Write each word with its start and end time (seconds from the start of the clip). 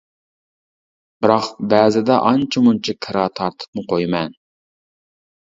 بىراق 1.25 1.49
بەزىدە 1.73 2.15
ئانچە 2.31 2.65
مۇنچە 2.69 2.97
كىرا 3.09 3.27
تارتىپمۇ 3.43 3.87
قويىمەن. 3.93 4.35